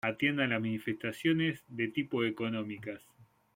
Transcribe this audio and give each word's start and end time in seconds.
Atiende 0.03 0.43
a 0.43 0.47
las 0.47 0.59
manifestaciones 0.59 1.63
de 1.67 1.89
tipo 1.89 2.23
económicas. 2.23 3.07